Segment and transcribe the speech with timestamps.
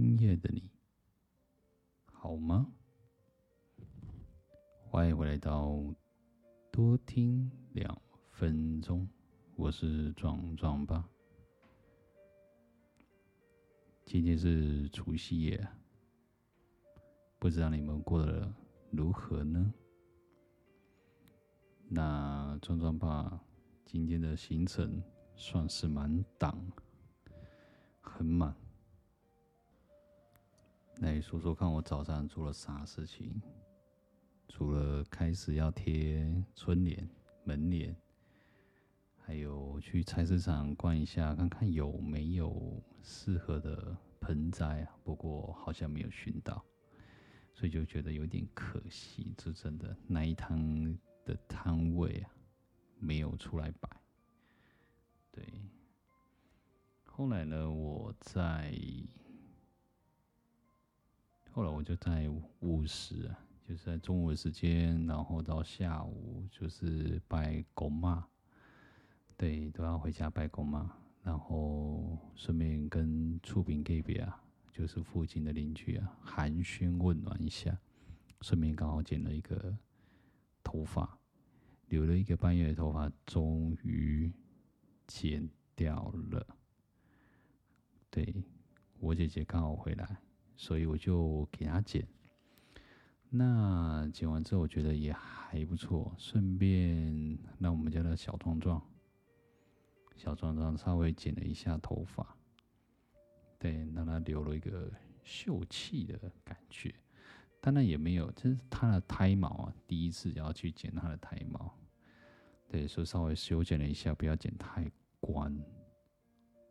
[0.00, 0.62] 今夜的你
[2.12, 2.72] 好吗？
[4.84, 5.92] 欢迎回来到
[6.70, 9.08] 多听两分钟，
[9.56, 11.04] 我是壮壮爸。
[14.04, 15.68] 今天是除夕夜，
[17.40, 18.54] 不知道你们过得
[18.92, 19.74] 如何呢？
[21.88, 23.44] 那壮壮爸
[23.84, 25.02] 今天的行程
[25.34, 26.56] 算是满档，
[28.00, 28.54] 很满。
[31.00, 33.40] 来说说看，我早上做了啥事情？
[34.48, 37.08] 除了开始要贴春联、
[37.44, 37.94] 门联，
[39.16, 44.96] 还有去菜市场逛一下，看看有没有适合的盆栽啊。
[45.04, 46.64] 不过好像没有寻到，
[47.54, 49.32] 所以就觉得有点可惜。
[49.36, 52.30] 这真的那一摊的摊位啊，
[52.98, 53.88] 没有出来摆。
[55.30, 55.44] 对，
[57.04, 58.74] 后来呢，我在。
[61.58, 62.30] 后来我就在
[62.60, 63.34] 午时，
[63.66, 68.24] 就是在中午的时间，然后到下午就是拜公妈，
[69.36, 70.88] 对，都要回家拜公妈，
[71.24, 77.76] 然后顺便跟厝边隔壁啊，就是附近的邻居啊寒暄问暖一下，
[78.40, 79.76] 顺便刚好剪了一个
[80.62, 81.18] 头发，
[81.88, 84.32] 留了一个半月的头发，终于
[85.08, 86.46] 剪掉了。
[88.12, 88.44] 对，
[89.00, 90.18] 我姐姐刚好回来。
[90.60, 92.04] 所以我就给他剪，
[93.30, 98.82] 那剪完之后我觉得也还不错，顺便让我们家的小壮壮，
[100.16, 102.36] 小壮壮稍微剪了一下头发，
[103.56, 104.92] 对，让他留了一个
[105.22, 106.92] 秀气的感觉。
[107.60, 111.72] 当然也没有，这是他的胎毛啊，第一次要去剪他的胎毛，
[112.66, 115.56] 对，所以稍微修剪了一下，不要剪太光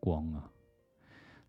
[0.00, 0.50] 光啊。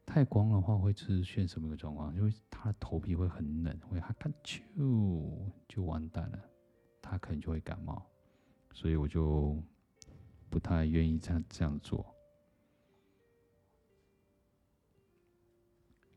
[0.07, 2.15] 太光的话会出现什么个状况？
[2.15, 4.63] 因为他的头皮会很冷，会他看就
[5.67, 6.39] 就完蛋了，
[7.01, 8.01] 他可能就会感冒，
[8.71, 9.61] 所以我就
[10.49, 12.05] 不太愿意这样这样做。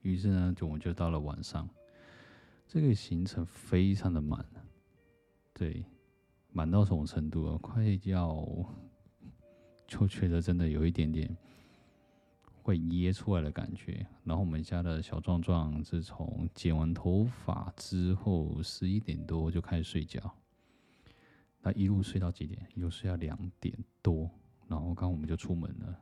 [0.03, 1.69] 于是呢，就我们就到了晚上，
[2.69, 4.47] 这个行程非常的满，
[5.53, 5.85] 对，
[6.53, 7.59] 满到什么程度啊？
[7.61, 8.47] 快要
[9.87, 11.37] 就觉得真的有一点点。
[12.63, 14.07] 会噎出来的感觉。
[14.25, 20.21] 然后我们家的小壮壮自从剪完头发之后，十一点多就开始睡觉。
[21.63, 22.67] 那一路睡到几点？
[22.75, 24.31] 一路睡到两点多。
[24.67, 25.99] 然后刚刚我们就出门了。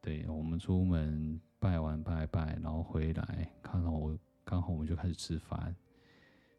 [0.00, 5.74] 对，我们出门拜完拜拜，然后回来看到我，刚好我们就开始吃饭。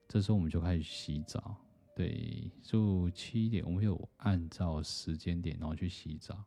[0.08, 1.56] 这时候我们就开始洗澡。
[1.96, 6.44] 对，就七点，我们有按照时间点，然后去洗澡。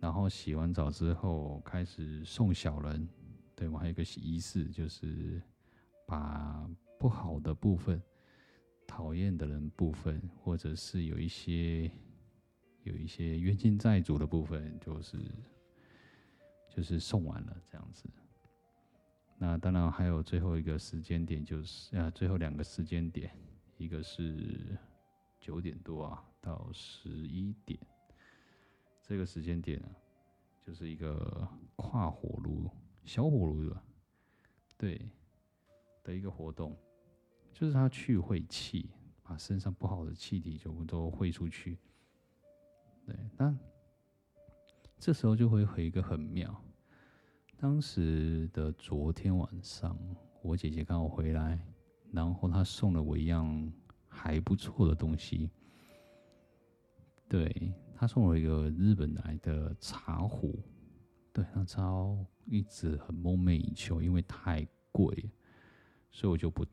[0.00, 3.08] 然后洗完澡之后，开始送小人。
[3.54, 5.42] 对，我还有一个仪式，就是
[6.06, 8.00] 把不好的部分、
[8.86, 11.90] 讨厌的人部分，或者是有一些
[12.84, 15.18] 有一些冤亲债主的部分，就是
[16.70, 18.04] 就是送完了这样子。
[19.36, 23.30] 那当然还有最后一个时间点，就是啊，最后两个时间点，
[23.76, 24.78] 一个是
[25.40, 27.78] 九点多啊到十一点。
[29.08, 29.88] 这个时间点啊，
[30.66, 32.70] 就是一个跨火炉、
[33.06, 33.82] 小火炉的，
[34.76, 35.10] 对
[36.04, 36.76] 的一个活动，
[37.54, 38.90] 就是它去晦气，
[39.22, 41.78] 把身上不好的气体就都汇出去。
[43.06, 43.56] 对，那
[44.98, 46.62] 这时候就会有一个很妙。
[47.56, 49.98] 当时的昨天晚上，
[50.42, 51.58] 我姐姐刚好回来，
[52.12, 53.72] 然后她送了我一样
[54.06, 55.48] 还不错的东西。
[57.26, 60.62] 对，他送我一个日本来的茶壶，
[61.32, 65.28] 对，那茶壶一直很梦寐以求，因为太贵，
[66.12, 66.64] 所以我就不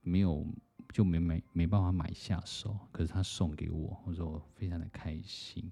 [0.00, 0.42] 没有
[0.90, 2.78] 就没没没办法买下手。
[2.90, 5.70] 可是他送给我，我说我非常的开心。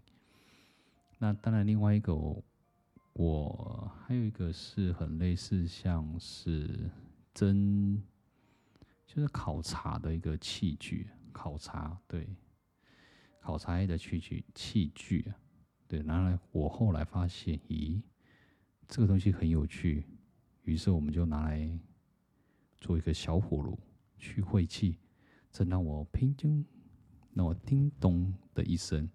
[1.16, 2.44] 那当然，另外一个我，
[3.14, 6.90] 我还有一个是很类似，像是
[7.32, 8.02] 蒸，
[9.06, 12.28] 就是烤茶的一个器具，烤茶，对。
[13.48, 15.32] 烤茶叶的器具器具啊，
[15.86, 17.98] 对，拿来我后来发现，咦，
[18.86, 20.04] 这个东西很有趣，
[20.64, 21.80] 于是我们就拿来
[22.76, 23.78] 做一个小火炉
[24.18, 24.98] 去晦气，
[25.50, 26.62] 这让我拼叮，
[27.32, 29.08] 让我叮咚的一声，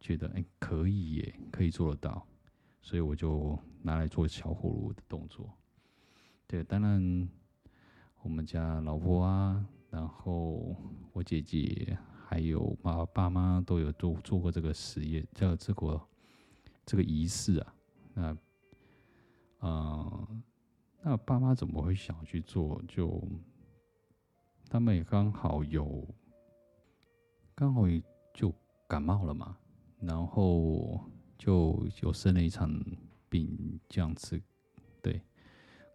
[0.00, 2.26] 觉得哎可以耶，可以做得到，
[2.80, 5.54] 所以我就拿来做小火炉的动作。
[6.46, 7.28] 对，当然
[8.22, 10.74] 我们家老婆啊，然后
[11.12, 11.98] 我姐姐。
[12.30, 16.00] 还有爸爸妈都有做做过这个实验，叫这个
[16.86, 17.74] 这个仪式啊。
[18.14, 18.36] 那，
[19.58, 20.28] 呃，
[21.02, 22.80] 那爸妈怎么会想去做？
[22.86, 23.20] 就
[24.68, 26.06] 他们也刚好有，
[27.52, 27.82] 刚好
[28.32, 28.54] 就
[28.86, 29.58] 感冒了嘛，
[29.98, 31.04] 然后
[31.36, 32.72] 就就生了一场
[33.28, 34.40] 病，这样子，
[35.02, 35.20] 对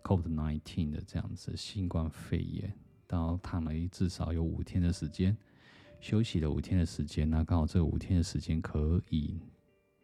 [0.04, 2.78] ，COVID-19 的这样子新冠肺炎，
[3.08, 5.38] 然后躺了一至少有五天的时间，
[6.06, 9.40] 休息了五天的时间，那刚好这五天的时间可以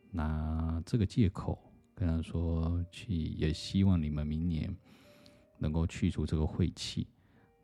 [0.09, 1.55] 拿这个借口
[1.93, 4.75] 跟他说去，也希望你们明年。
[5.59, 7.05] 能够去除这个晦气，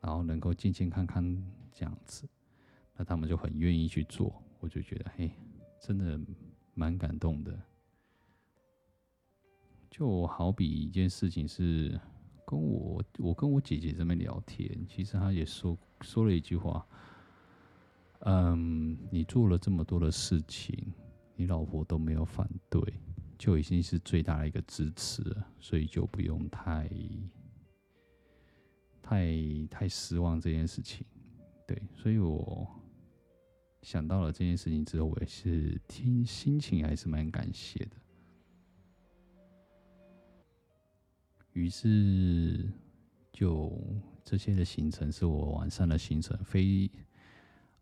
[0.00, 1.36] 然后能够健健康康
[1.72, 2.28] 这样子，
[2.96, 5.32] 那他们就很愿意去做，我就觉得嘿，
[5.82, 6.16] 真的
[6.74, 7.60] 蛮感动的。
[9.90, 12.00] 就好比一件事情是
[12.46, 16.86] 跟我，我跟我姐姐这边聊天，其实她也说说了一句话，
[18.20, 20.92] 嗯，你做了这么多的事情，
[21.36, 22.80] 你老婆都没有反对，
[23.38, 26.90] 就已经是最大的一个支持了，所以就不用太。
[29.00, 29.34] 太
[29.70, 31.06] 太失望这件事情，
[31.66, 32.68] 对，所以我
[33.80, 37.96] 想到了这件事情之后，我也是听心情还是蛮感谢的。
[41.54, 42.70] 于是，
[43.32, 43.72] 就
[44.22, 46.90] 这些的行程是我晚上的行程，非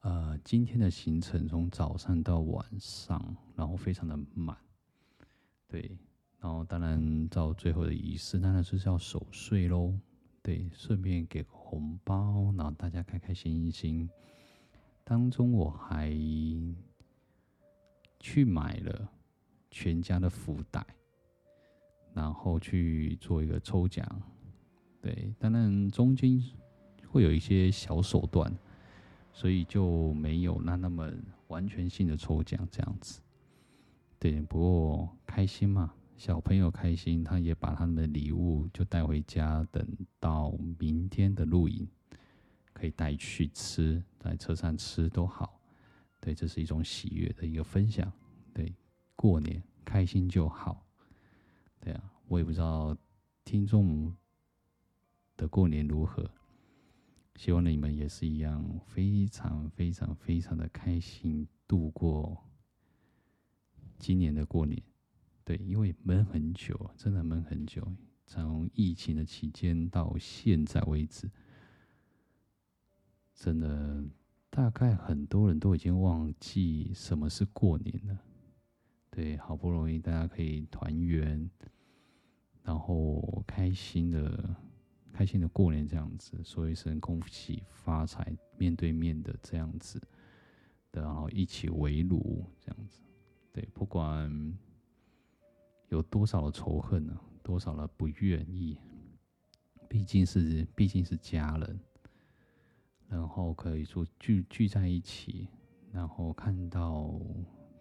[0.00, 4.56] 呃今天的行程从早上到晚上，然后非常的满，
[5.66, 5.98] 对，
[6.40, 9.92] 然后当然到最后的仪式，当然就是要守岁喽。
[10.42, 14.08] 对，顺便给个红包，然后大家开开心心。
[15.02, 16.12] 当中我还
[18.20, 19.08] 去买了
[19.72, 20.86] 全家的福袋，
[22.14, 24.06] 然后去做一个抽奖。
[25.00, 26.40] 对，当然中间
[27.08, 28.56] 会有一些小手段，
[29.36, 31.12] 所以就没有那那么
[31.48, 33.20] 完全性的抽奖这样子。
[34.18, 35.92] 对，不过开心嘛。
[36.16, 39.86] 小朋友开心，他也把他们的礼物就带回家，等
[40.18, 41.86] 到明天的露营
[42.72, 45.60] 可以带去吃，在车上吃都好。
[46.18, 48.10] 对，这是一种喜悦的一个分享。
[48.54, 48.74] 对，
[49.14, 50.82] 过年开心就好。
[51.78, 52.96] 对啊，我也不知道
[53.44, 54.10] 听众
[55.36, 56.24] 的过年如何，
[57.36, 62.44] 希望你们也是一样，非常非常非常的开心度过
[63.98, 64.82] 今年的过年。
[65.44, 67.86] 对，因为闷很久，真的闷很久。
[68.26, 71.30] 从疫情的期间到现在为止，
[73.34, 74.04] 真的
[74.50, 78.18] 大概很多人都已经忘记什么是过年了。
[79.10, 81.48] 对，好不容易大家可以团圆，
[82.64, 84.56] 然后开心的、
[85.16, 89.98] 开心的过年这样子，说一声恭喜发财，面对面的这样子，
[90.92, 93.00] 然后一起围炉这样子。
[93.52, 94.30] 对，不管。
[95.90, 97.22] 有多少的仇恨呢、啊？
[97.44, 98.76] 多少的不愿意？
[99.88, 101.80] 毕竟是毕竟是家人，
[103.08, 105.48] 然后可以说聚聚在一起，
[105.92, 107.14] 然后看到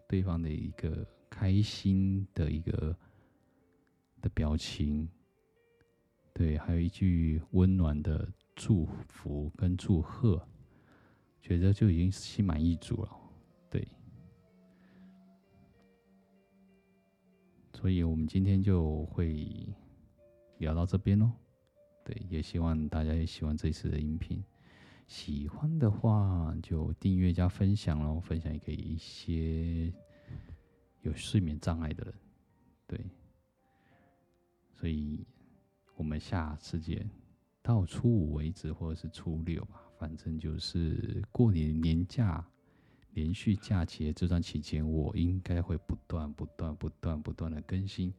[0.08, 2.96] 对方的一个开心的一个
[4.22, 5.10] 的表情，
[6.38, 10.46] 对，还有一句温暖的祝福跟祝贺，
[11.42, 13.18] 觉得就已经心满意足了，
[13.70, 13.88] 对。
[17.74, 19.48] 所以我们今天就会
[20.58, 21.32] 聊到这边喽。
[22.04, 24.44] 对，也希望大家也喜欢这次的音频。
[25.08, 29.94] 喜欢的话就订阅加分享喽，分享给一些
[31.02, 32.14] 有睡眠障碍的人。
[32.88, 33.00] 对，
[34.74, 35.26] 所以
[35.96, 37.10] 我们下次见，
[37.62, 42.46] 到初五为止，或者是初六吧，反正就是过年年假。
[43.14, 48.14] 连续假期这段期间，我应该会不断、不断、不断、不断的更新，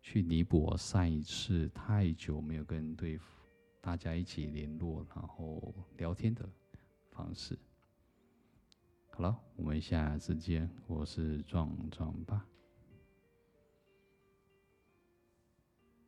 [0.00, 3.20] 去弥补我上一次太久没有跟对
[3.80, 6.44] 大家一起联络，然后聊天的
[7.12, 7.56] 方式。
[9.10, 12.51] 好了，我们下次见，我是壮壮爸。